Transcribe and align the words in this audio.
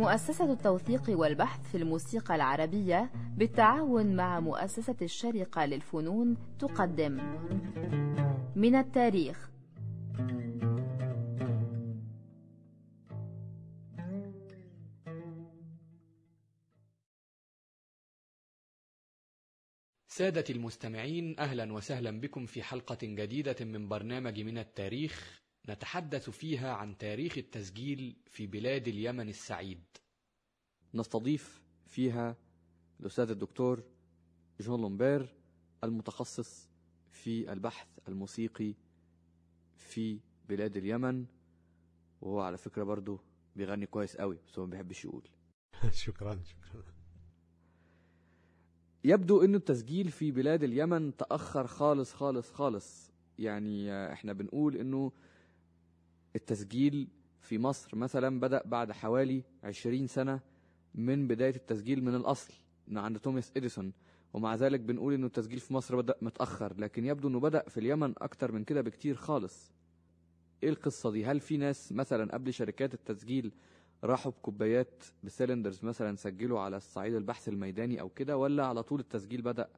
مؤسسة 0.00 0.52
التوثيق 0.52 1.02
والبحث 1.08 1.70
في 1.70 1.76
الموسيقى 1.76 2.34
العربية 2.34 3.10
بالتعاون 3.36 4.16
مع 4.16 4.40
مؤسسة 4.40 4.96
الشرقة 5.02 5.64
للفنون 5.64 6.36
تقدم. 6.58 7.16
من 8.56 8.74
التاريخ. 8.74 9.50
سادة 20.08 20.44
المستمعين 20.50 21.38
أهلا 21.38 21.72
وسهلا 21.72 22.20
بكم 22.20 22.46
في 22.46 22.62
حلقة 22.62 22.98
جديدة 23.02 23.64
من 23.64 23.88
برنامج 23.88 24.40
من 24.40 24.58
التاريخ. 24.58 25.40
نتحدث 25.70 26.30
فيها 26.30 26.72
عن 26.72 26.98
تاريخ 26.98 27.38
التسجيل 27.38 28.16
في 28.26 28.46
بلاد 28.46 28.88
اليمن 28.88 29.28
السعيد. 29.28 29.82
نستضيف 30.94 31.62
فيها 31.86 32.36
الأستاذ 33.00 33.30
الدكتور 33.30 33.82
جون 34.60 34.80
لومبير 34.80 35.34
المتخصص 35.84 36.68
في 37.10 37.52
البحث 37.52 37.86
الموسيقي 38.08 38.74
في 39.76 40.20
بلاد 40.48 40.76
اليمن 40.76 41.26
وهو 42.20 42.40
على 42.40 42.56
فكرة 42.58 42.84
برضه 42.84 43.20
بيغني 43.56 43.86
كويس 43.86 44.16
قوي 44.16 44.38
بس 44.48 44.58
هو 44.58 44.64
ما 44.64 44.70
بيحبش 44.70 45.04
يقول. 45.04 45.28
شكرا 45.90 46.42
شكرا. 46.44 46.82
يبدو 49.04 49.44
إنه 49.44 49.56
التسجيل 49.56 50.10
في 50.10 50.30
بلاد 50.30 50.62
اليمن 50.62 51.16
تأخر 51.16 51.66
خالص 51.66 52.12
خالص 52.12 52.52
خالص. 52.52 53.10
يعني 53.38 53.92
إحنا 54.12 54.32
بنقول 54.32 54.76
إنه 54.76 55.12
التسجيل 56.36 57.08
في 57.40 57.58
مصر 57.58 57.96
مثلا 57.96 58.40
بدأ 58.40 58.62
بعد 58.64 58.92
حوالي 58.92 59.42
عشرين 59.64 60.06
سنة 60.06 60.40
من 60.94 61.28
بداية 61.28 61.56
التسجيل 61.56 62.04
من 62.04 62.14
الأصل 62.14 62.54
عند 62.92 63.18
توماس 63.18 63.52
إديسون. 63.56 63.92
ومع 64.32 64.54
ذلك 64.54 64.80
بنقول 64.80 65.14
إنه 65.14 65.26
التسجيل 65.26 65.58
في 65.58 65.74
مصر 65.74 65.96
بدأ 65.96 66.14
متأخر 66.22 66.80
لكن 66.80 67.04
يبدو 67.04 67.28
إنه 67.28 67.40
بدأ 67.40 67.68
في 67.68 67.80
اليمن 67.80 68.14
أكتر 68.18 68.52
من 68.52 68.64
كده 68.64 68.80
بكتير 68.80 69.14
خالص. 69.14 69.72
إيه 70.62 70.68
القصة 70.68 71.10
دي؟ 71.10 71.24
هل 71.24 71.40
في 71.40 71.56
ناس 71.56 71.92
مثلا 71.92 72.32
قبل 72.34 72.52
شركات 72.52 72.94
التسجيل 72.94 73.52
راحوا 74.04 74.32
بكوبايات 74.32 75.04
بسلندرز 75.24 75.84
مثلا 75.84 76.16
سجلوا 76.16 76.60
على 76.60 76.76
الصعيد 76.76 77.14
البحث 77.14 77.48
الميداني 77.48 78.00
أو 78.00 78.08
كده 78.08 78.36
ولا 78.36 78.66
على 78.66 78.82
طول 78.82 79.00
التسجيل 79.00 79.42
بدأ 79.42 79.68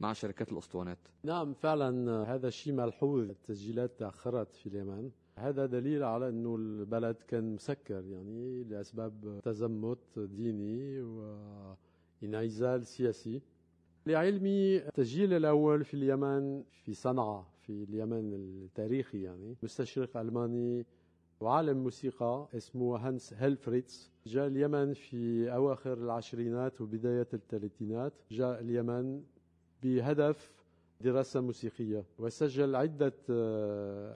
مع 0.00 0.12
شركات 0.12 0.52
الأسطوانات؟ 0.52 0.98
نعم 1.24 1.52
فعلا 1.52 2.22
هذا 2.34 2.48
الشيء 2.48 2.72
ملحوظ. 2.72 3.30
التسجيلات 3.30 3.98
تأخرت 3.98 4.54
في 4.54 4.66
اليمن. 4.66 5.10
هذا 5.38 5.66
دليل 5.66 6.02
على 6.02 6.28
أنه 6.28 6.56
البلد 6.56 7.16
كان 7.28 7.54
مسكر 7.54 8.04
يعني 8.04 8.64
لأسباب 8.64 9.40
تزمت 9.42 10.18
ديني 10.18 11.02
وانعزال 12.22 12.86
سياسي. 12.86 13.42
لعلمي 14.06 14.76
التسجيل 14.76 15.32
الأول 15.32 15.84
في 15.84 15.94
اليمن 15.94 16.62
في 16.62 16.94
صنعاء 16.94 17.46
في 17.60 17.84
اليمن 17.84 18.34
التاريخي 18.34 19.22
يعني 19.22 19.56
مستشرق 19.62 20.16
ألماني 20.16 20.86
وعالم 21.40 21.82
موسيقى 21.82 22.48
اسمه 22.56 22.96
هانس 22.96 23.32
هيلفريتس. 23.32 24.12
جاء 24.26 24.46
اليمن 24.46 24.92
في 24.94 25.52
أواخر 25.54 25.92
العشرينات 25.92 26.80
وبداية 26.80 27.28
الثلاثينات. 27.34 28.12
جاء 28.30 28.60
اليمن 28.60 29.22
بهدف 29.82 30.57
دراسة 31.00 31.40
موسيقية. 31.40 32.04
وسجل 32.18 32.76
عدة 32.76 33.12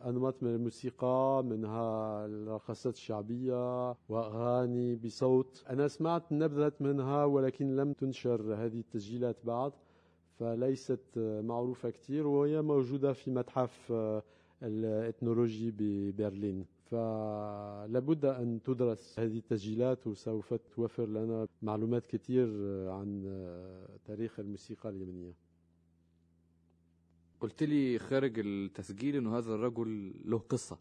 أنماط 0.08 0.42
من 0.42 0.54
الموسيقى 0.54 1.44
منها 1.44 2.26
الرقصات 2.26 2.94
الشعبية 2.94 3.90
وأغاني 4.08 4.96
بصوت. 4.96 5.64
أنا 5.70 5.88
سمعت 5.88 6.32
نبذة 6.32 6.72
منها 6.80 7.24
ولكن 7.24 7.76
لم 7.76 7.92
تنشر 7.92 8.54
هذه 8.54 8.80
التسجيلات 8.80 9.36
بعد 9.44 9.72
فليست 10.38 11.00
معروفة 11.44 11.90
كثير 11.90 12.26
وهي 12.26 12.62
موجودة 12.62 13.12
في 13.12 13.30
متحف 13.30 13.92
الإثنولوجي 14.62 15.74
ببرلين. 15.78 16.66
فلابد 16.90 18.24
أن 18.24 18.60
تدرس 18.64 19.18
هذه 19.18 19.38
التسجيلات 19.38 20.06
وسوف 20.06 20.54
توفر 20.54 21.06
لنا 21.06 21.46
معلومات 21.62 22.06
كثير 22.06 22.46
عن 22.90 23.24
تاريخ 24.04 24.40
الموسيقى 24.40 24.88
اليمنية. 24.88 25.51
قلت 27.42 27.62
لي 27.62 27.98
خارج 27.98 28.38
التسجيل 28.38 29.16
إنه 29.16 29.38
هذا 29.38 29.54
الرجل 29.54 30.14
له 30.24 30.38
قصة. 30.38 30.78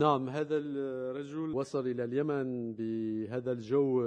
نعم 0.00 0.28
هذا 0.28 0.56
الرجل 0.56 1.54
وصل 1.54 1.86
إلى 1.86 2.04
اليمن 2.04 2.72
بهذا 2.72 3.52
الجو 3.52 4.02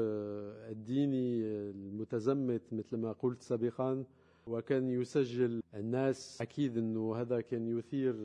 الديني 0.70 1.44
المتزمت 1.46 2.62
مثل 2.72 2.98
ما 2.98 3.12
قلت 3.12 3.42
سابقا 3.42 4.04
وكان 4.48 4.90
يسجل 4.90 5.62
الناس. 5.74 6.42
أكيد 6.42 6.78
أنه 6.78 7.16
هذا 7.16 7.42
كان 7.42 7.78
يثير 7.78 8.16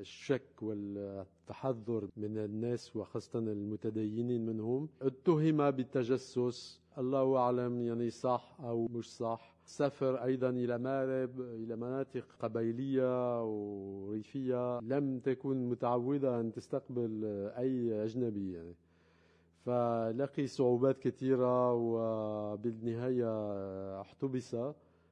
الشك 0.00 0.62
والتحذر 0.62 2.08
من 2.16 2.38
الناس 2.38 2.96
وخاصة 2.96 3.38
المتدينين 3.38 4.46
منهم. 4.46 4.88
اتهم 5.02 5.70
بالتجسس. 5.70 6.80
الله 6.98 7.36
أعلم 7.36 7.82
يعني 7.82 8.10
صح 8.10 8.56
أو 8.60 8.88
مش 8.88 9.16
صح. 9.16 9.53
سافر 9.66 10.24
أيضا 10.24 10.50
إلى 10.50 10.78
مارب 10.78 11.40
إلى 11.40 11.76
مناطق 11.76 12.24
قبيلية 12.40 13.44
وريفية. 13.44 14.80
لم 14.80 15.18
تكن 15.18 15.68
متعودة 15.68 16.40
أن 16.40 16.52
تستقبل 16.52 17.24
أي 17.56 18.04
أجنبي 18.04 18.52
يعني. 18.52 18.74
فلقي 19.64 20.46
صعوبات 20.46 20.98
كثيرة 20.98 21.72
وبالنهاية 21.72 23.30
احتبس 24.00 24.56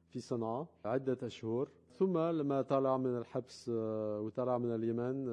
في 0.09 0.19
صنعاء 0.19 0.67
عدة 0.85 1.17
أشهر. 1.23 1.69
ثم 1.91 2.17
لما 2.17 2.61
طلع 2.61 2.97
من 2.97 3.17
الحبس 3.17 3.69
وطلع 4.23 4.57
من 4.57 4.75
اليمن 4.75 5.29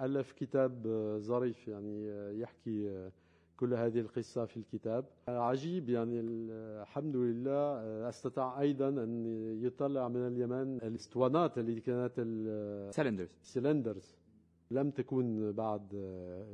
ألف 0.00 0.32
كتاب 0.32 0.86
ظريف 1.18 1.68
يعني 1.68 2.08
يحكي 2.40 3.10
كل 3.60 3.74
هذه 3.74 4.00
القصة 4.00 4.44
في 4.44 4.56
الكتاب. 4.56 5.04
عجيب 5.28 5.88
يعني 5.88 6.20
الحمد 6.20 7.16
لله. 7.16 7.62
استطاع 8.08 8.60
أيضا 8.60 8.88
أن 8.88 9.26
يطلع 9.62 10.08
من 10.08 10.26
اليمن 10.26 10.76
الاسطوانات 10.82 11.58
اللي 11.58 11.80
كانت 11.80 12.12
cylinders 12.94 13.38
cylinders 13.42 14.16
لم 14.70 14.90
تكن 14.90 15.52
بعد 15.52 15.94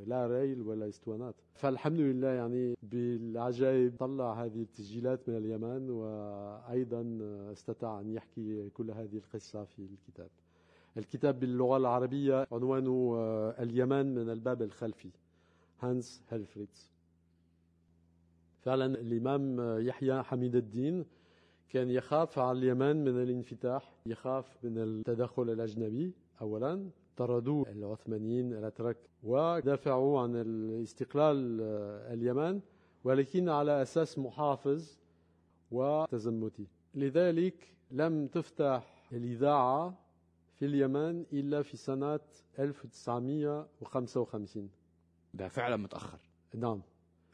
لا 0.07 0.27
reel 0.27 0.61
ولا 0.61 0.87
اسطوانات. 0.87 1.35
فالحمد 1.53 1.99
لله 1.99 2.27
يعني 2.27 2.75
بالعجائب 2.83 3.95
طلع 3.99 4.43
هذه 4.43 4.61
التسجيلات 4.61 5.29
من 5.29 5.37
اليمن 5.37 5.89
وأيضا 5.89 7.19
استطاع 7.51 7.99
أن 7.99 8.09
يحكي 8.09 8.69
كل 8.69 8.91
هذه 8.91 9.17
القصة 9.17 9.63
في 9.63 9.79
الكتاب. 9.79 10.29
الكتاب 10.97 11.39
باللغة 11.39 11.77
العربية 11.77 12.47
عنوانه 12.51 13.15
اليمن 13.59 14.15
من 14.15 14.29
الباب 14.29 14.61
الخلفي. 14.61 15.09
هانس 15.81 16.23
هيلفريتس 16.29 16.94
فعلا 18.65 18.85
الإمام 18.85 19.59
يحيى 19.87 20.23
حميد 20.23 20.55
الدين 20.55 21.05
كان 21.69 21.89
يخاف 21.89 22.39
على 22.39 22.57
اليمن 22.59 23.03
من 23.05 23.23
الانفتاح 23.23 23.93
يخاف 24.05 24.57
من 24.65 24.77
التدخل 24.77 25.49
الأجنبي 25.49 26.13
أولا 26.41 26.89
طردوا 27.17 27.65
العثمانيين 27.69 28.53
الأتراك 28.53 28.97
ودافعوا 29.23 30.19
عن 30.21 30.35
الاستقلال 30.35 31.61
اليمن 32.13 32.61
ولكن 33.03 33.49
على 33.49 33.81
أساس 33.81 34.19
محافظ 34.19 34.97
وتزمتي. 35.71 36.67
لذلك 36.95 37.73
لم 37.91 38.27
تفتح 38.27 39.09
الإذاعة 39.13 39.99
في 40.53 40.65
اليمن 40.65 41.25
إلا 41.33 41.61
في 41.61 41.77
سنة 41.77 42.19
1955 42.59 44.69
ده 45.33 45.47
فعلا 45.47 45.75
متأخر. 45.75 46.19
نعم. 46.55 46.81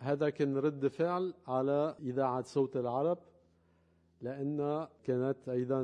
هذا 0.01 0.29
كان 0.29 0.57
رد 0.57 0.87
فعل 0.87 1.33
على 1.47 1.95
إذاعة 1.99 2.41
صوت 2.41 2.77
العرب 2.77 3.17
لأن 4.21 4.87
كانت 5.03 5.37
أيضا 5.49 5.83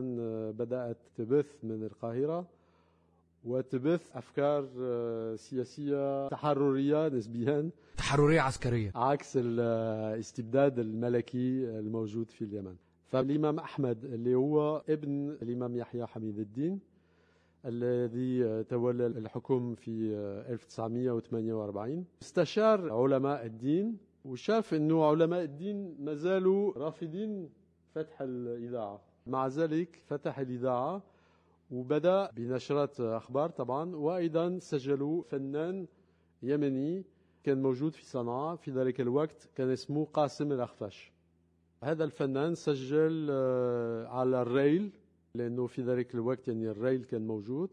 بدأت 0.51 0.97
تبث 1.17 1.63
من 1.63 1.83
القاهرة 1.83 2.47
وتبث 3.45 4.15
أفكار 4.17 4.65
سياسية 5.35 6.27
تحررية 6.27 7.07
نسبيا. 7.07 7.69
تحررية 7.97 8.41
عسكرية. 8.41 8.91
عكس 8.95 9.33
الاستبداد 9.41 10.79
الملكي 10.79 11.79
الموجود 11.79 12.31
في 12.31 12.41
اليمن. 12.45 12.75
فالإمام 13.07 13.59
أحمد 13.59 14.05
اللي 14.05 14.35
هو 14.35 14.83
ابن 14.89 15.29
الإمام 15.41 15.75
يحيى 15.75 16.05
حميد 16.05 16.39
الدين 16.39 16.79
الذي 17.65 18.63
تولى 18.63 19.07
الحكم 19.07 19.75
في 19.75 20.13
1948 20.49 22.05
استشار 22.21 22.93
علماء 22.93 23.45
الدين 23.45 23.97
وشاف 24.27 24.73
إنه 24.73 25.05
علماء 25.05 25.43
الدين 25.43 25.95
ما 25.99 26.13
زالوا 26.13 26.73
رافضين 26.77 27.49
فتح 27.95 28.21
الإذاعة. 28.21 29.01
مع 29.27 29.47
ذلك 29.47 30.01
فتح 30.05 30.39
الإذاعة 30.39 31.03
وبدأ 31.71 32.31
بنشرات 32.31 32.99
أخبار 32.99 33.49
طبعا 33.49 33.95
وأيضا 33.95 34.59
سجلوا 34.59 35.23
فنان 35.23 35.87
يمني 36.43 37.05
كان 37.43 37.61
موجود 37.61 37.95
في 37.95 38.05
صنعاء. 38.05 38.55
في 38.55 38.71
ذلك 38.71 39.01
الوقت 39.01 39.49
كان 39.55 39.69
اسمه 39.69 40.05
قاسم 40.05 40.51
الأخفش 40.51 41.11
هذا 41.83 42.03
الفنان 42.03 42.55
سجل 42.55 43.27
آه، 43.31 44.07
على 44.07 44.41
الريل 44.41 44.91
لأنه 45.35 45.67
في 45.67 45.81
ذلك 45.81 46.15
الوقت 46.15 46.47
يعني 46.47 46.69
الريل 46.69 47.03
كان 47.03 47.27
موجود. 47.27 47.69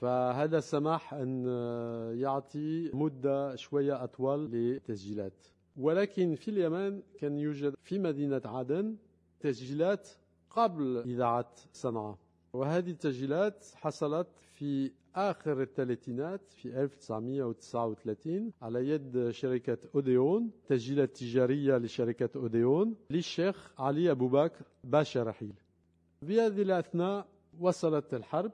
فهذا 0.00 0.60
سمح 0.60 1.14
أن 1.14 1.44
آه، 1.48 2.12
يعطي 2.12 2.90
مدة 2.94 3.56
شوية 3.56 4.04
أطول 4.04 4.50
للتسجيلات. 4.50 5.46
ولكن 5.76 6.34
في 6.34 6.48
اليمن 6.50 7.02
كان 7.18 7.38
يوجد 7.38 7.74
في 7.82 7.98
مدينة 7.98 8.42
عدن 8.44 8.96
تسجيلات 9.40 10.08
قبل 10.50 10.96
إذاعة 10.98 11.54
صنعاء. 11.72 12.18
وهذه 12.52 12.90
التسجيلات 12.90 13.66
حصلت 13.74 14.28
في 14.54 14.92
آخر 15.14 15.62
الثلاثينات 15.62 16.40
في 16.52 16.82
1939 16.82 18.52
على 18.62 18.88
يد 18.88 19.30
شركة 19.30 19.78
أوديون 19.94 20.50
تسجيلات 20.66 21.16
تجارية 21.16 21.76
لشركة 21.78 22.30
أوديون 22.36 22.94
للشيخ 23.10 23.80
علي 23.80 24.10
أبو 24.10 24.28
بكر 24.28 24.64
باشا 24.84 25.22
رحيل. 25.22 25.54
في 26.26 26.40
هذه 26.40 26.62
الأثناء 26.62 27.26
وصلت 27.60 28.14
الحرب. 28.14 28.52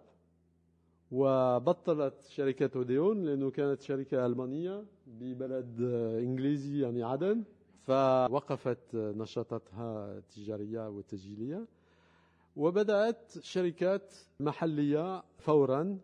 وبطلت 1.12 2.14
شركة 2.28 2.70
أوديون 2.76 3.25
لأنه 3.25 3.50
كانت 3.50 3.81
شركة 3.82 4.26
ألمانية 4.26 4.84
ببلد 5.06 5.81
إنجليزي 6.25 6.81
يعني 6.81 7.02
عدن. 7.02 7.44
فوقفت 7.87 8.94
نشاطاتها 8.94 10.19
التجارية 10.19 10.88
والتسجيلية. 10.88 11.66
وبدأت 12.56 13.32
شركات 13.40 14.14
محلية 14.40 15.22
فورا. 15.38 15.99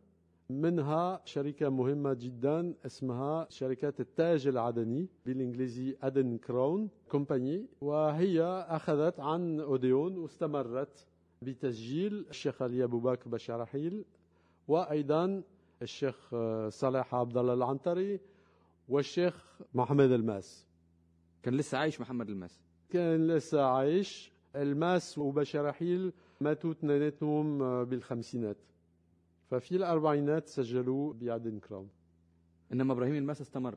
منها 0.51 1.21
شركة 1.25 1.69
مهمة 1.69 2.13
جدا 2.15 2.75
اسمها 2.87 3.47
شركة 3.51 3.93
التاج 4.01 4.47
العدني 4.47 5.09
بالإنجليزي 5.27 5.97
Aden 6.03 6.39
Crown 6.39 6.89
Company. 7.09 7.67
وهي 7.81 8.43
أخذت 8.69 9.21
عن 9.21 9.61
أوديون 9.61 10.19
واستمرت 10.19 11.07
بتسجيل 11.43 12.27
الشيخ 12.31 12.63
علي 12.63 12.85
أبو 12.85 12.99
بكر 13.01 13.31
بشرحيل 13.31 14.05
وأيضا 14.69 15.43
الشيخ 15.83 16.35
صالح 16.69 17.15
عبد 17.15 17.37
الله 17.37 17.55
العنتري 17.55 18.21
والشيخ 18.89 19.61
محمد 19.75 20.11
الماس. 20.11 20.67
كان 21.43 21.55
لسه 21.55 21.79
عايش 21.79 22.01
محمد 22.01 22.29
الماس. 22.29 22.61
كان 22.91 23.27
لسه 23.27 23.63
عايش. 23.63 24.33
الماس 24.57 25.19
وبشرحيل 25.19 26.13
ماتوا 26.41 26.71
اثنيناتهم 26.71 27.59
بالخمسينات. 27.85 28.57
ففي 29.51 29.77
الأربعينات 29.77 30.49
سجلوا 30.49 31.13
ب 31.13 31.22
Aden 31.22 31.59
Crown 31.59 31.89
إنما 32.73 32.93
إبراهيم 32.93 33.15
الماس 33.15 33.41
استمر. 33.41 33.75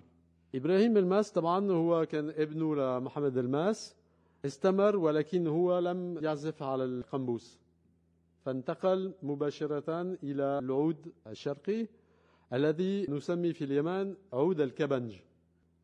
إبراهيم 0.55 0.97
الماس 0.97 1.31
طبعا 1.31 1.71
هو 1.71 2.05
كان 2.05 2.29
ابنه 2.29 2.75
لمحمد 2.75 3.37
الماس. 3.37 3.95
استمر 4.45 4.95
ولكن 4.95 5.47
هو 5.47 5.79
لم 5.79 6.23
يعزف 6.23 6.63
على 6.63 6.83
القنبوس. 6.83 7.59
فانتقل 8.47 9.13
مباشرة 9.23 10.01
إلى 10.23 10.59
العود 10.59 11.11
الشرقي 11.27 11.87
الذي 12.53 13.05
نسمي 13.09 13.53
في 13.53 13.63
اليمن 13.63 14.15
عود 14.33 14.61
الكبنج. 14.61 15.15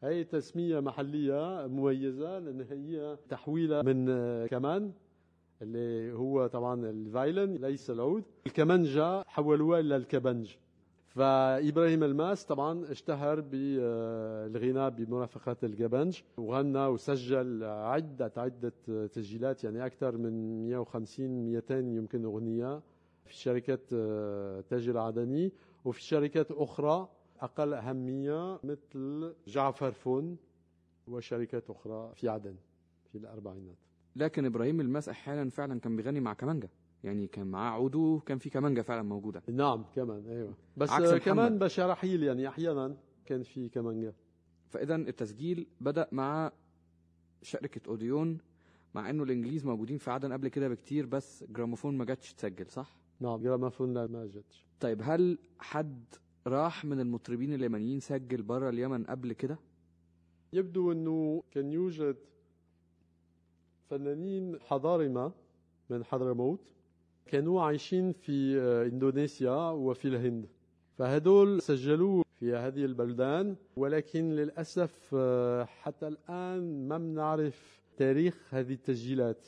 هي 0.04 0.24
تسمية 0.24 0.80
محلية 0.80 1.68
مميزة 1.68 2.40
لأن 2.40 2.62
هي 2.62 3.18
تحويلة 3.30 3.82
من 3.82 4.06
كمان 4.48 4.92
اللي 5.62 6.14
هو 6.14 6.48
طبعا 6.48 6.90
ال 6.90 6.99
violin 6.99 7.56
ليس 7.56 7.90
العود. 7.90 8.24
الكمنجة 8.48 9.24
حولوها 9.24 9.80
إلى 9.80 9.96
الكبنج. 9.96 10.56
فإبراهيم 11.16 12.04
الماس 12.04 12.46
طبعا 12.46 12.92
اشتهر 12.92 13.40
بالغناء 13.42 14.90
بمرافقة 14.90 15.56
الكمنج 15.64 16.22
وغنى 16.38 16.86
وسجل 16.86 17.64
عدة 17.64 18.32
عدة 18.38 18.74
تسجيلات 19.08 19.64
يعني 19.64 19.86
أكثر 19.86 20.18
من 20.18 20.64
150 20.68 21.30
200 21.46 21.78
يمكن 21.80 22.26
أغنية 22.26 22.82
في 23.26 23.34
شركة 23.36 23.80
تاج 24.62 24.90
العدني 24.90 25.52
وفي 25.86 26.02
شركات 26.02 26.52
أخرى 26.52 27.10
أقل 27.40 27.74
أهمية 27.74 28.60
مثل 28.64 29.34
جعفر 29.48 29.92
فون 29.92 30.38
وشركات 31.08 31.70
أخرى 31.70 32.12
في 32.16 32.30
عدن 32.30 32.56
في 33.12 33.18
الأربعينات. 33.18 33.78
لكن 34.16 34.46
إبراهيم 34.46 34.82
الماس 34.82 35.10
أحيانا 35.10 35.50
فعلا 35.50 35.80
كان 35.80 35.96
بيغني 35.96 36.20
مع 36.20 36.34
كمانجا. 36.34 36.70
يعني 37.04 37.28
كان 37.28 37.48
معاه 37.48 37.72
عوده 37.72 38.22
كان 38.26 38.38
في 38.38 38.50
كمانجا 38.50 38.82
فعلا 38.82 39.02
موجودة. 39.02 39.44
نعم 39.48 39.86
كمان 39.96 40.28
أيوه. 40.28 40.54
بس 40.78 40.90
عكس. 40.90 41.14
كمان 41.14 41.60
بشرحيل 41.60 42.24
يعني 42.24 42.48
أحيانا 42.48 42.98
كان 43.26 43.44
في 43.44 43.70
كمانجا 43.70 44.14
فاذا 44.70 44.96
التسجيل 44.96 45.68
بدأ 45.82 46.08
مع 46.12 46.52
شركة 47.42 47.82
أوديون 47.90 48.38
مع 48.96 49.10
إنه 49.10 49.24
الإنجليز 49.24 49.66
موجودين 49.66 49.98
في 49.98 50.12
عدن 50.12 50.34
قبل 50.34 50.48
كده 50.48 50.68
بكتير 50.68 51.06
بس 51.06 51.44
جراموفون 51.50 51.98
ما 51.98 52.06
جاتش 52.06 52.34
تسجل 52.34 52.68
صح؟ 52.72 52.98
نعم 53.20 53.42
جراموفون 53.42 53.94
لا 53.94 54.08
ما 54.08 54.26
جتش 54.26 54.66
طيب 54.80 55.02
هل 55.04 55.38
حد 55.60 56.04
راح 56.48 56.86
من 56.86 57.00
المطربين 57.00 57.54
اليمنيين 57.54 58.00
سجل 58.00 58.42
بره 58.42 58.70
اليمن 58.70 59.04
قبل 59.04 59.34
كده؟ 59.34 59.58
يبدو 60.54 60.92
إنه 60.92 61.44
كان 61.52 61.74
يوجد 61.74 62.16
فنانين 63.90 64.60
حضارمة 64.62 65.32
من 65.90 66.04
حضرموت. 66.04 66.60
كانوا 67.26 67.62
عايشين 67.62 68.12
في 68.12 68.60
إندونيسيا 68.92 69.70
وفي 69.70 70.08
الهند. 70.08 70.46
فهدول 70.98 71.62
سجلوا 71.62 72.24
في 72.40 72.56
هذه 72.56 72.86
البلدان 72.86 73.56
ولكن 73.76 74.30
للأسف 74.30 75.16
حتى 75.68 76.08
الآن 76.08 76.88
ما 76.88 76.98
بنعرف 76.98 77.82
تاريخ 77.98 78.54
هذه 78.54 78.74
التسجيلات. 78.74 79.48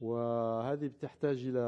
وهذه 0.00 0.86
بتحتاج 0.86 1.46
إلى 1.46 1.60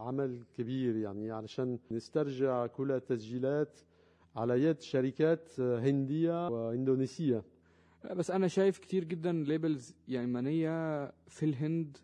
عمل 0.00 0.42
كبير 0.58 0.96
يعني 0.96 1.30
علشان 1.30 1.78
نسترجع 1.90 2.66
كل 2.66 2.92
التسجيلات 2.92 3.78
على 4.36 4.62
يد 4.62 4.80
شركات 4.80 5.60
هندية 5.60 6.48
وإندونيسية. 6.48 7.44
بس 8.16 8.30
أنا 8.30 8.48
شايف 8.48 8.78
كتير 8.78 9.04
جدا 9.04 9.32
labels 9.32 9.94
يمنية 10.08 11.06
في 11.28 11.42
الهند 11.42 11.96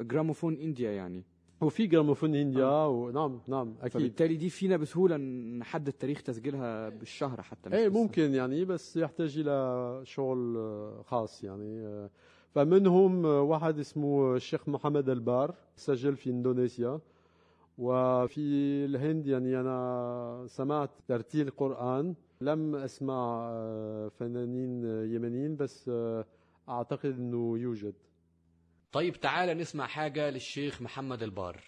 Gramophone 0.00 0.54
India 0.54 0.90
يعني. 0.90 1.24
وفي 1.60 1.86
جراموفون 1.86 2.34
هنديا 2.34 2.64
آه. 2.64 2.88
ونعم 2.88 3.40
نعم 3.48 3.74
أكيد. 3.80 3.90
فبالتالي 3.92 4.36
دي 4.36 4.50
فينا 4.50 4.76
بسهولة 4.76 5.16
نحدد 5.16 5.92
تاريخ 5.92 6.22
تسجيلها 6.22 6.88
بالشهر 6.88 7.42
حتى 7.42 7.72
إيه 7.72 7.88
ممكن 7.88 8.34
يعني 8.34 8.64
بس 8.64 8.96
يحتاج 8.96 9.38
إلى 9.38 10.00
شغل 10.04 10.56
خاص 11.04 11.44
يعني 11.44 12.08
فمنهم 12.54 13.24
واحد 13.24 13.78
اسمه 13.78 14.34
الشيخ 14.36 14.68
محمد 14.68 15.08
البار 15.08 15.54
سجل 15.76 16.16
في 16.16 16.30
إندونيسيا. 16.30 17.00
وفي 17.78 18.40
الهند 18.84 19.26
يعني 19.26 19.60
أنا 19.60 20.44
سمعت 20.46 20.90
ترتيل 21.08 21.50
قران 21.50 22.14
لم 22.40 22.74
أسمع 22.76 23.50
فنانين 24.08 24.84
يمنيين 24.84 25.56
بس 25.56 25.90
أعتقد 26.68 27.18
إنه 27.18 27.58
يوجد. 27.58 27.94
طيب 28.92 29.16
تعال 29.20 29.58
نسمع 29.58 29.86
حاجة 29.86 30.30
للشيخ 30.30 30.82
محمد 30.82 31.22
البار. 31.22 31.60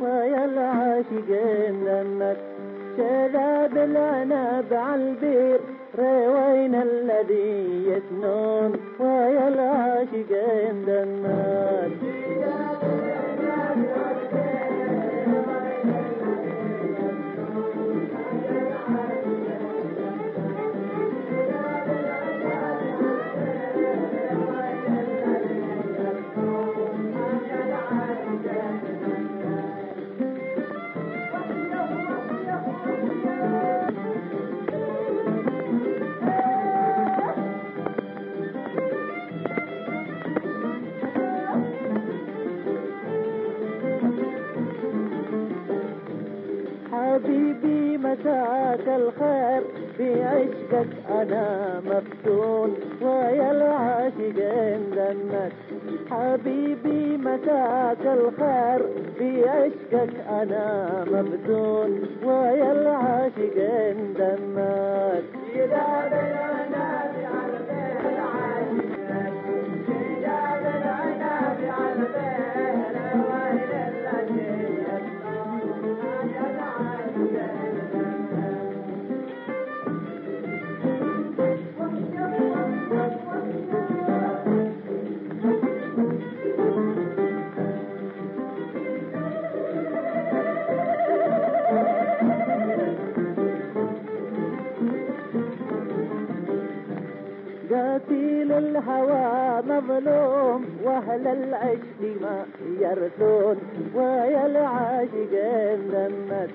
ويا 0.00 0.44
العاشقين 0.44 1.84
لمك 1.84 2.36
شذاب 2.96 3.76
العنب 3.76 4.74
عالبير 4.74 5.60
روين 5.98 6.74
الذي 6.74 7.86
يسنون 7.90 8.72
أنا 51.22 51.80
مفتون 51.86 52.74
ويا 53.02 53.50
العاشقين 53.50 54.80
دنك 54.96 55.52
حبيبي 56.10 57.16
متاك 57.16 58.02
الخير 58.06 58.80
بعشقك 59.20 60.14
أنا 60.30 61.04
مفتون 61.12 62.02
ويا 62.24 62.72
العاشقين 62.72 64.14
دنك 64.18 65.24
إذا 65.54 65.86
الهوى 98.58 99.62
مظلوم 99.70 100.60
وأهل 100.84 101.26
العشق 101.26 102.00
ما 102.22 102.44
يرثون. 102.80 103.56
ويا 103.94 104.46
العاشقين 104.46 105.80
دمت 105.92 106.50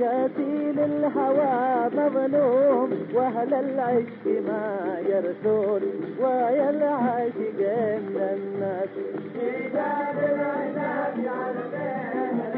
قتيل 0.00 0.78
الهوى 0.80 1.90
مظلوم 1.98 2.90
وأهل 3.14 3.54
العشق 3.54 4.24
ما 4.48 4.66
يرثون. 5.08 5.82
ويا 6.20 6.70
العاشقين 6.70 8.02
دمت 8.14 8.92
إيجاد 9.36 10.18
العناب 10.32 11.16
على 11.38 12.55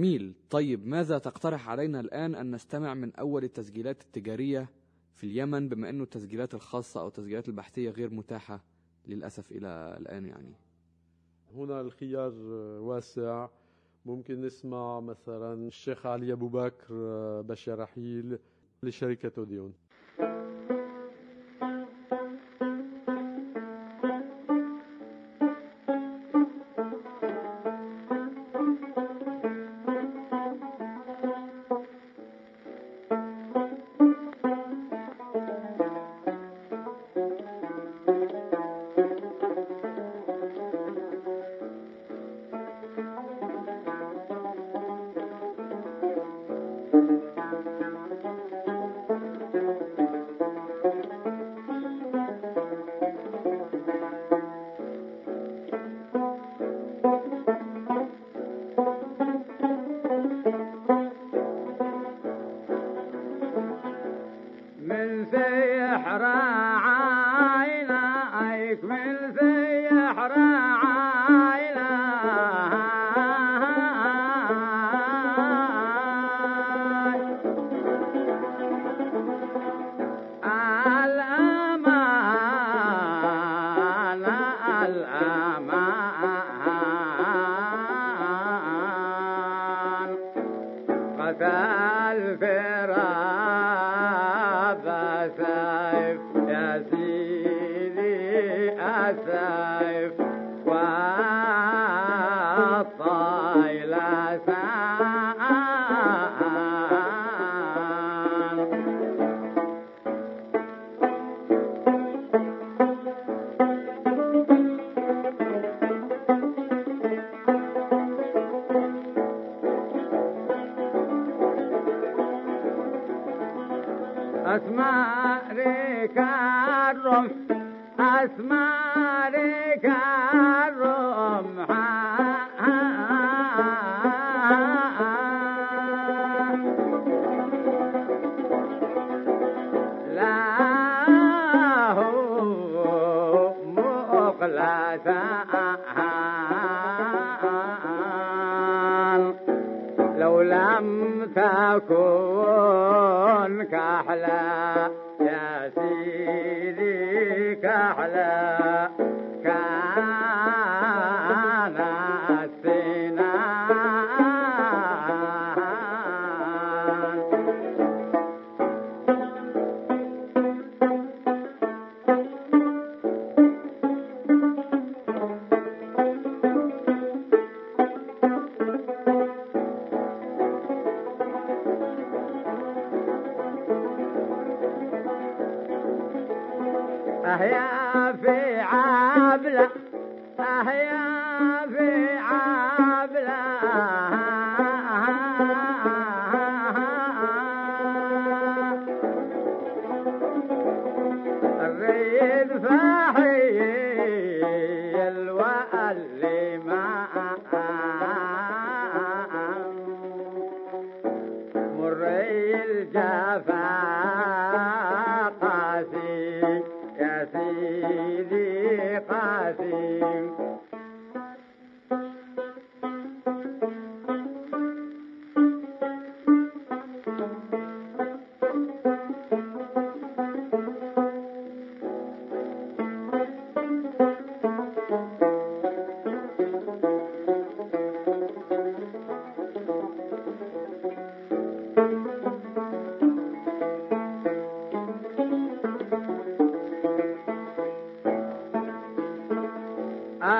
جميل. 0.00 0.34
طيب 0.50 0.86
ماذا 0.86 1.18
تقترح 1.18 1.68
علينا 1.68 2.00
الآن 2.00 2.34
أن 2.34 2.54
نستمع 2.54 2.94
من 2.94 3.14
أول 3.14 3.44
التسجيلات 3.44 4.02
التجارية 4.02 4.68
في 5.14 5.24
اليمن 5.24 5.68
بما 5.68 5.90
أنه 5.90 6.02
التسجيلات 6.02 6.54
الخاصة 6.54 7.00
أو 7.00 7.08
التسجيلات 7.08 7.48
البحثية 7.48 7.90
غير 7.90 8.10
متاحة 8.14 8.64
للأسف 9.06 9.52
إلى 9.52 9.96
الآن 10.00 10.26
يعني؟ 10.26 10.54
هنا 11.54 11.80
الخيار 11.80 12.32
واسع. 12.80 13.48
ممكن 14.06 14.40
نسمع 14.40 15.00
مثلا 15.00 15.68
الشيخ 15.68 16.06
علي 16.06 16.32
أبو 16.32 16.48
بكر 16.48 16.94
بشار 17.42 17.78
رحيل 17.78 18.38
لشركة 18.82 19.32
أوديون. 19.38 19.74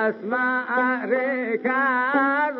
أسماء 0.09 0.69
ريكان 1.05 2.55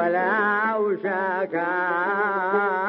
ولو 0.00 0.96
شكوت 0.96 2.79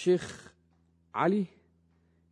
الشيخ 0.00 0.54
علي 1.14 1.44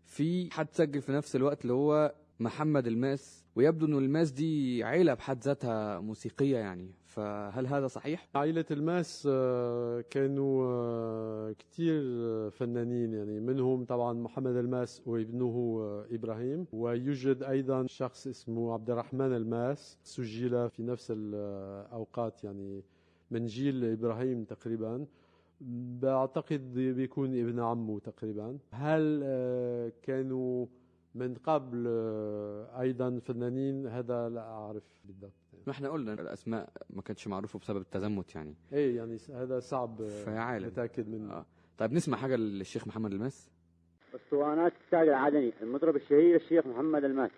في 0.04 0.50
حد 0.50 0.68
سجل 0.72 1.02
في 1.02 1.12
نفس 1.12 1.36
الوقت 1.36 1.62
اللي 1.62 1.72
هو 1.72 2.14
محمد 2.40 2.86
الماس 2.86 3.44
ويبدو 3.56 3.86
إنه 3.86 3.98
الماس 3.98 4.30
دي 4.30 4.84
عيلة 4.84 5.14
بحد 5.14 5.42
ذاتها 5.44 6.00
موسيقية 6.00 6.56
يعني. 6.56 6.90
فهل 7.06 7.66
هذا 7.66 7.86
صحيح؟ 7.86 8.28
عائلة 8.34 8.64
الماس 8.70 9.28
آه، 9.30 10.00
كانوا 10.00 10.64
آه، 10.64 11.52
كتير 11.52 12.02
آه، 12.04 12.48
فنانين 12.48 13.14
يعني. 13.14 13.40
منهم 13.40 13.84
طبعا 13.84 14.12
محمد 14.12 14.56
الماس 14.56 15.02
وابنه 15.06 15.84
إبراهيم. 16.10 16.66
ويوجد 16.72 17.42
أيضا 17.42 17.86
شخص 17.86 18.26
اسمه 18.26 18.72
عبد 18.72 18.90
الرحمن 18.90 19.36
الماس 19.36 19.98
سجل 20.02 20.70
في 20.70 20.82
نفس 20.82 21.12
الأوقات 21.16 22.44
يعني 22.44 22.84
من 23.30 23.46
جيل 23.46 23.84
إبراهيم 23.84 24.44
تقريبا. 24.44 25.06
بعتقد 25.60 26.74
بيكون 26.74 27.40
ابن 27.40 27.60
عمه 27.60 28.00
تقريبا. 28.00 28.58
هل 28.72 29.20
آه، 29.24 29.92
كانوا 30.02 30.66
من 31.14 31.34
قبل 31.34 31.84
آه، 31.88 32.80
أيضا 32.80 33.18
فنانين؟ 33.18 33.86
هذا 33.86 34.28
لا 34.28 34.40
أعرف 34.40 34.82
بالضبط. 35.04 35.32
ما 35.66 35.72
إحنا 35.72 35.88
قلنا 35.88 36.12
الأسماء 36.12 36.72
ما 36.90 37.02
كانتش 37.02 37.28
معروفة 37.28 37.58
بسبب 37.58 37.80
التزمت 37.80 38.34
يعني. 38.34 38.54
إيه 38.72 38.96
يعني 38.96 39.16
هذا 39.34 39.60
صعب 39.60 40.02
آه،. 40.02 40.58
نتاكد 40.58 41.08
منه. 41.08 41.32
آه. 41.32 41.46
طيب 41.78 41.92
نسمع 41.92 42.18
حاجة 42.18 42.36
للشيخ 42.36 42.88
محمد 42.88 43.12
الماس. 43.12 43.50
اسطوانات 44.14 44.72
الساق 44.86 45.00
العدني. 45.00 45.52
المطرب 45.62 45.96
الشهير 45.96 46.36
الشيخ 46.36 46.66
محمد 46.66 47.04
الماس. 47.04 47.30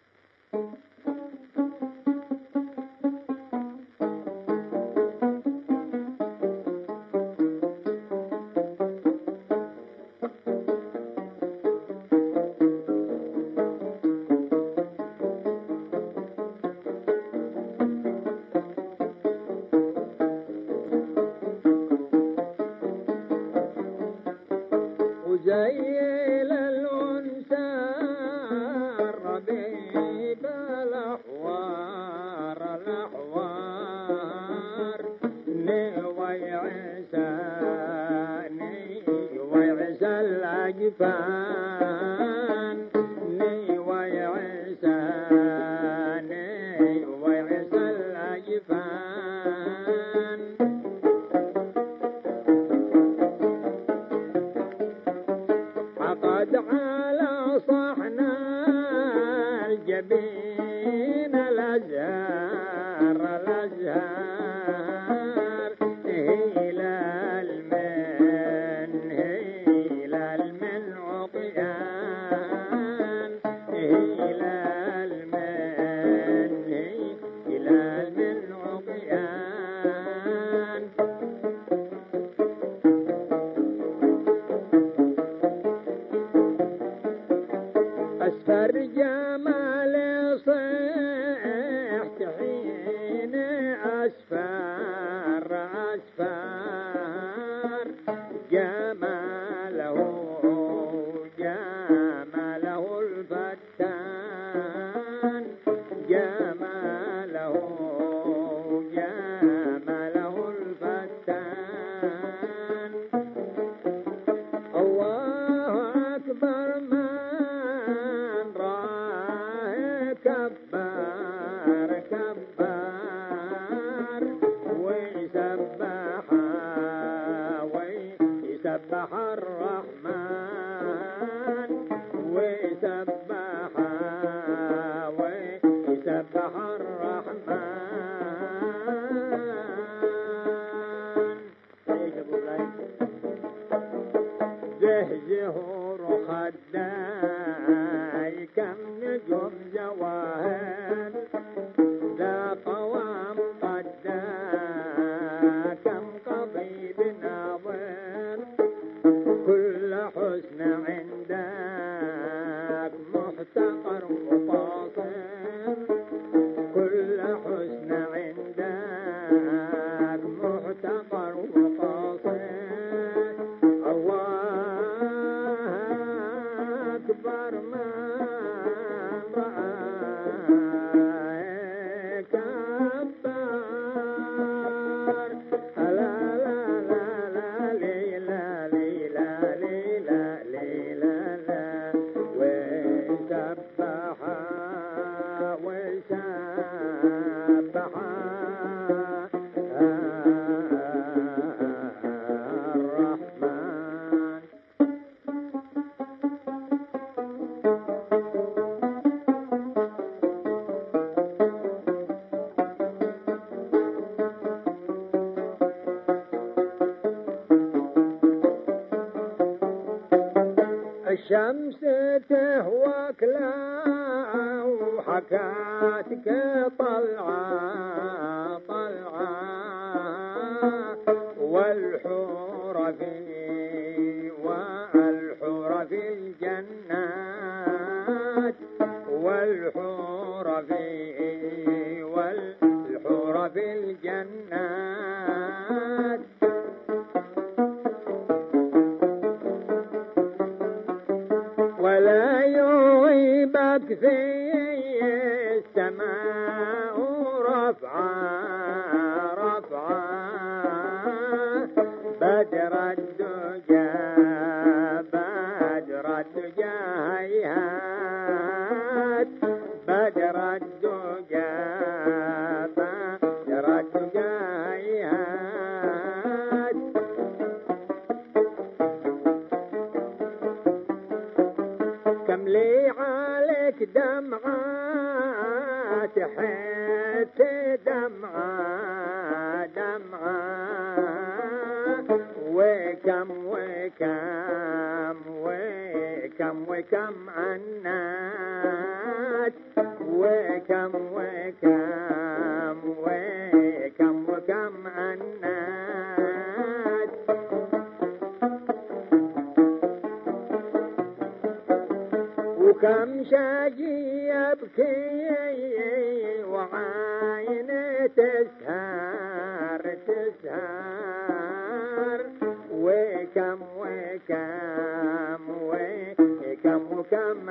كم 323.34 323.58
وكم 323.76 325.44
وكم 325.62 326.82
وكم 326.98 327.50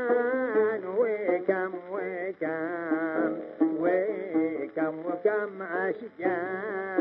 عشجان 0.00 0.82
وكم 0.98 1.72
وكم 1.92 3.32
وكم 3.80 4.94
وكم 5.06 5.62
عشجان 5.62 7.00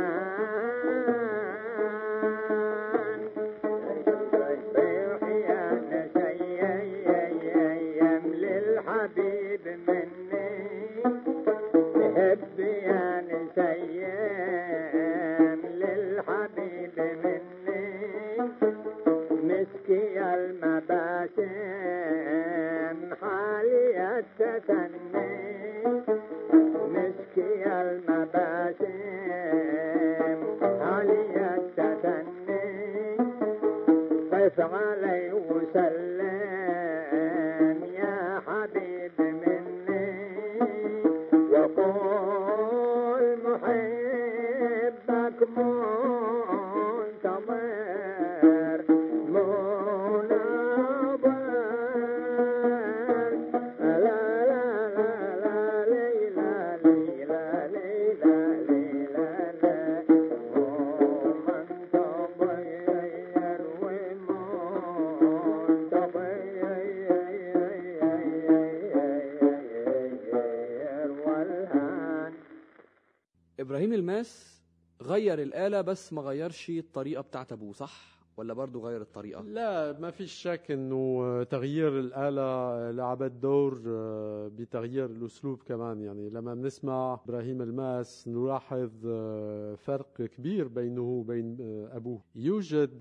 غير 75.19 75.41
الآلة 75.41 75.81
بس 75.81 76.13
ما 76.13 76.21
غيرش 76.21 76.69
الطريقة 76.69 77.21
بتاعت 77.21 77.51
أبوه 77.51 77.73
صح؟ 77.73 78.19
ولا 78.37 78.53
برضه 78.53 78.81
غير 78.81 79.01
الطريقة؟ 79.01 79.41
لا 79.41 79.99
ما 79.99 80.11
فيش 80.11 80.31
شك 80.33 80.71
إنه 80.71 81.43
تغيير 81.43 81.99
الآلة 81.99 82.91
لعبت 82.91 83.31
دور 83.31 83.81
آه، 83.87 84.47
بتغيير 84.47 85.05
الأسلوب 85.05 85.63
كمان 85.63 86.01
يعني 86.01 86.29
لما 86.29 86.53
بنسمع 86.53 87.19
إبراهيم 87.25 87.61
الماس 87.61 88.27
نلاحظ 88.27 88.89
آه، 89.07 89.75
فرق 89.75 90.21
كبير 90.21 90.67
بينه 90.67 91.01
وبين 91.01 91.57
آه، 91.61 91.97
أبوه 91.97 92.21
يوجد 92.35 92.99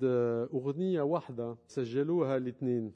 أغنية 0.54 1.02
واحدة 1.02 1.56
سجلوها 1.66 2.36
الاثنين 2.36 2.92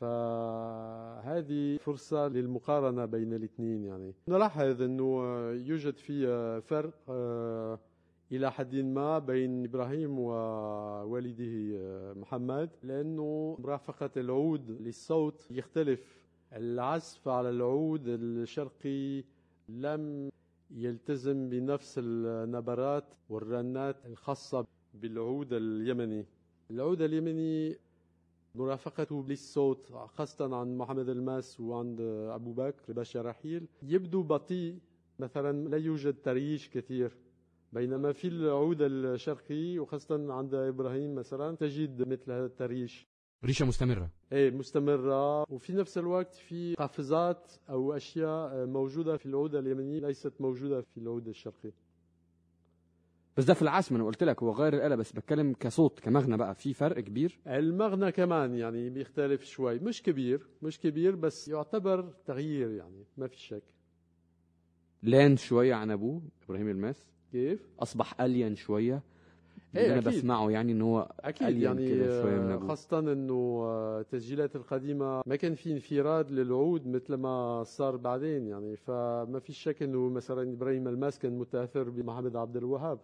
فهذه 0.00 1.76
فرصة 1.76 2.28
للمقارنة 2.28 3.04
بين 3.04 3.32
الاثنين 3.32 3.84
يعني 3.84 4.14
نلاحظ 4.28 4.82
إنه 4.82 5.22
يوجد 5.50 5.96
في 5.96 6.60
فرق 6.60 6.94
إلى 8.32 8.52
حد 8.52 8.74
ما 8.74 9.18
بين 9.18 9.64
إبراهيم 9.64 10.18
ووالده 10.18 11.78
آه، 11.78 12.12
محمد 12.12 12.70
لأنه 12.82 13.56
مرافقة 13.60 14.10
العود 14.16 14.70
للصوت 14.70 15.46
يختلف. 15.50 16.22
العزف 16.52 17.28
على 17.28 17.50
العود 17.50 18.08
الشرقي 18.08 19.24
لم 19.68 20.30
يلتزم 20.70 21.48
بنفس 21.48 21.98
النبرات 21.98 23.04
والرنات 23.28 24.06
الخاصة 24.06 24.66
بالعود 24.94 25.52
اليمني. 25.52 26.26
العود 26.70 27.02
اليمني 27.02 27.76
مرافقته 28.54 29.24
للصوت 29.28 29.92
خاصة 29.92 30.56
عن 30.56 30.76
محمد 30.78 31.08
الماس 31.08 31.60
وعند 31.60 32.00
أبو 32.30 32.52
بكر 32.52 32.92
باشا 32.92 33.22
رحيل. 33.22 33.66
يبدو 33.82 34.22
بطيء 34.22 34.78
مثلا 35.18 35.68
لا 35.68 35.76
يوجد 35.76 36.14
تريش 36.24 36.70
كثير. 36.70 37.16
بينما 37.72 38.12
في 38.12 38.28
العود 38.28 38.82
الشرقي 38.82 39.78
وخاصة 39.78 40.32
عند 40.32 40.54
إبراهيم 40.54 41.14
مثلا 41.14 41.56
تجد 41.56 42.08
مثل 42.08 42.32
هذا 42.32 42.46
التريش. 42.46 43.08
ريشة 43.44 43.66
مستمرة. 43.66 44.10
إيه 44.32 44.50
مستمرة. 44.50 45.42
وفي 45.52 45.72
نفس 45.72 45.98
الوقت 45.98 46.34
في 46.34 46.74
قفزات 46.74 47.52
أو 47.70 47.92
أشياء 47.96 48.66
موجودة 48.66 49.16
في 49.16 49.26
العود 49.26 49.54
اليمني 49.54 50.00
ليست 50.00 50.32
موجودة 50.40 50.80
في 50.80 50.96
العود 51.00 51.28
الشرقي. 51.28 51.72
بس 53.36 53.44
ده 53.44 53.54
في 53.54 53.62
العزف 53.62 53.92
أنا 53.92 54.04
قلت 54.04 54.22
لك 54.24 54.42
هو 54.42 54.52
غير 54.52 54.74
الآلة 54.74 54.96
بس 54.96 55.12
بتكلم 55.12 55.52
كصوت 55.52 56.00
كمغنى 56.00 56.36
بقى 56.36 56.54
في 56.54 56.74
فرق 56.74 57.00
كبير؟ 57.00 57.40
المغنى 57.46 58.12
كمان 58.12 58.54
يعني 58.54 58.90
بيختلف 58.90 59.44
شوي. 59.44 59.78
مش 59.78 60.02
كبير 60.02 60.46
مش 60.62 60.80
كبير 60.80 61.16
بس 61.16 61.48
يعتبر 61.48 62.12
تغيير 62.26 62.70
يعني 62.70 63.04
ما 63.16 63.26
في 63.26 63.38
شك. 63.38 63.62
لأن 65.02 65.36
شوية 65.36 65.74
عن 65.74 65.90
أبوه 65.90 66.22
إبراهيم 66.44 66.68
الماس. 66.68 67.11
كيف؟ 67.32 67.68
أصبح 67.80 68.20
الين 68.20 68.54
شوية 68.56 69.02
اللي 69.74 69.86
أنا 69.86 69.98
أكيد. 69.98 70.08
بسمعه 70.08 70.50
يعني 70.50 70.72
إن 70.72 70.82
هو 70.82 71.12
أكيد 71.20 71.48
ألين 71.48 71.62
يعني 71.62 71.88
كده 71.88 72.22
شوية 72.22 72.38
من 72.38 72.50
آه،. 72.50 72.58
خاصة 72.68 72.98
إنه 72.98 73.62
آه، 73.64 74.00
التسجيلات 74.00 74.56
القديمة 74.56 75.22
ما 75.26 75.36
كان 75.36 75.54
في 75.54 75.72
انفراد 75.72 76.30
للعود 76.30 76.86
مثل 76.86 77.14
ما 77.14 77.64
صار 77.64 77.96
بعدين 77.96 78.46
يعني 78.46 78.76
فما 78.76 79.38
في 79.38 79.52
شك 79.52 79.82
إنه 79.82 80.08
مثلا 80.08 80.52
إبراهيم 80.52 80.88
الماس 80.88 81.18
كان 81.18 81.38
متأثر 81.38 81.90
بمحمد 81.90 82.36
عبد 82.36 82.56
الوهاب 82.56 82.98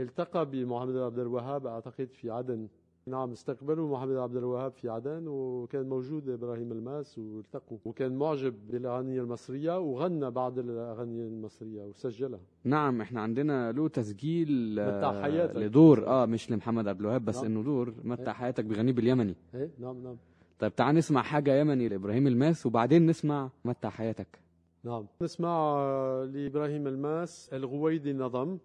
التقى 0.00 0.50
بمحمد 0.50 0.96
عبد 0.96 1.18
الوهاب 1.18 1.66
أعتقد 1.66 2.08
في 2.12 2.30
عدن 2.30 2.68
نعم 3.06 3.30
استقبلوا 3.30 3.88
محمد 3.96 4.16
عبد 4.16 4.36
الوهاب 4.36 4.72
في 4.72 4.88
عدن 4.88 5.24
وكان 5.28 5.88
موجود 5.88 6.28
إبراهيم 6.28 6.72
الماس 6.72 7.18
والتقوا. 7.18 7.78
وكان 7.84 8.16
معجب 8.16 8.54
بالأغاني 8.70 9.20
المصرية 9.20 9.78
وغنى 9.78 10.30
بعض 10.30 10.58
الأغاني 10.58 11.26
المصرية 11.26 11.82
وسجلها. 11.84 12.40
نعم 12.64 13.00
إحنا 13.00 13.20
عندنا 13.20 13.72
له 13.72 13.88
تسجيل 13.88 14.78
آه، 14.78 14.98
متاع 14.98 15.22
حياتك. 15.22 15.56
لدور. 15.56 16.06
آه 16.06 16.26
مش 16.26 16.50
لمحمد 16.50 16.88
عبد 16.88 17.00
الوهاب 17.00 17.24
بس 17.24 17.36
نعم. 17.36 17.46
إنه 17.46 17.62
دور 17.62 17.94
متع 18.04 18.30
إيه. 18.30 18.36
حياتك 18.36 18.64
بغنيه 18.64 18.92
باليمني. 18.92 19.34
إيه 19.54 19.70
نعم 19.78 20.02
نعم. 20.02 20.16
طيب 20.58 20.74
تعال 20.74 20.94
نسمع 20.94 21.22
حاجة 21.22 21.54
يمني 21.60 21.88
لإبراهيم 21.88 22.26
الماس 22.26 22.66
وبعدين 22.66 23.06
نسمع 23.06 23.50
متع 23.64 23.90
حياتك. 23.90 24.38
نعم. 24.84 25.06
نسمع 25.22 25.48
آه، 25.78 26.24
لإبراهيم 26.24 26.86
الماس 26.86 27.50
الغويدي 27.52 28.12
نظم. 28.12 28.58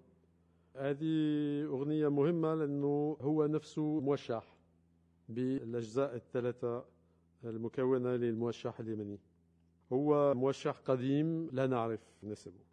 هذه 0.75 1.65
أغنية 1.65 2.07
مهمة 2.07 2.53
لأنه 2.55 3.17
هو 3.21 3.45
نفسه 3.45 3.99
موشح 3.99 4.55
بالأجزاء 5.29 6.15
الثلاثة 6.15 6.85
المكونة 7.43 8.15
للموشح 8.15 8.79
اليمني. 8.79 9.19
هو 9.93 10.33
موشح 10.33 10.77
قديم 10.79 11.49
لا 11.51 11.67
نعرف 11.67 11.99
نسبه 12.23 12.64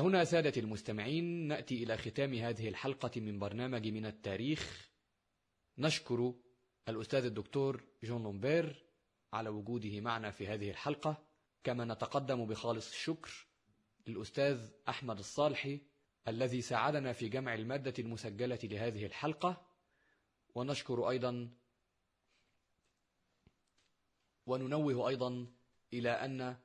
هنا 0.00 0.24
سادة 0.24 0.60
المستمعين 0.60 1.24
نأتي 1.48 1.82
إلى 1.82 1.96
ختام 1.96 2.34
هذه 2.34 2.68
الحلقة 2.68 3.20
من 3.20 3.38
برنامج 3.38 3.88
من 3.88 4.06
التاريخ. 4.06 4.90
نشكر 5.78 6.34
الأستاذ 6.88 7.24
الدكتور 7.24 7.84
جون 8.02 8.22
لومبير 8.22 8.86
على 9.32 9.48
وجوده 9.48 10.00
معنا 10.00 10.30
في 10.30 10.46
هذه 10.46 10.70
الحلقة. 10.70 11.24
كما 11.64 11.84
نتقدم 11.84 12.46
بخالص 12.46 12.90
الشكر 12.90 13.46
للأستاذ 14.06 14.70
أحمد 14.88 15.18
الصالحي 15.18 15.80
الذي 16.28 16.62
ساعدنا 16.62 17.12
في 17.12 17.28
جمع 17.28 17.54
المادة 17.54 17.94
المسجلة 17.98 18.58
لهذه 18.62 19.06
الحلقة. 19.06 19.66
ونشكر 20.54 21.10
أيضا 21.10 21.50
وننوه 24.46 25.08
أيضا 25.08 25.46
إلى 25.92 26.10
أن 26.10 26.56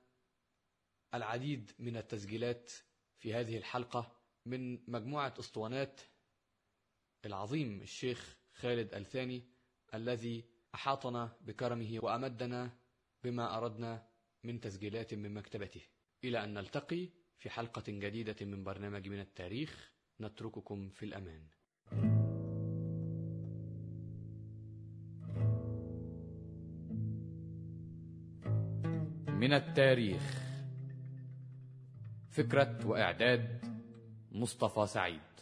العديد 1.14 1.72
من 1.80 1.98
التسجيلات 1.98 2.72
في 3.26 3.34
هذه 3.34 3.58
الحلقة 3.58 4.12
من 4.46 4.92
مجموعة 4.92 5.34
أسطوانات 5.40 6.02
العظيم 7.26 7.82
الشيخ 7.82 8.38
خالد 8.54 8.94
الثاني 8.94 9.44
الذي 9.94 10.44
أحاطنا 10.76 11.38
بكرمه 11.42 12.00
وأمدنا 12.04 12.78
بما 13.24 13.58
أردنا 13.58 14.08
من 14.44 14.62
تسجيلات 14.62 15.14
من 15.14 15.34
مكتبته. 15.34 15.82
إلى 16.24 16.44
أن 16.44 16.54
نلتقي 16.54 17.10
في 17.38 17.50
حلقة 17.50 17.84
جديدة 17.88 18.46
من 18.46 18.64
برنامج 18.64 19.08
من 19.10 19.20
التاريخ 19.20 19.92
نترككم 20.22 20.90
في 20.90 21.06
الأمان. 21.06 21.48
من 29.28 29.54
التاريخ. 29.54 30.55
فكرة 32.36 32.78
وإعداد 32.86 33.66
مصطفى 34.32 34.88
سعيد. 34.88 35.35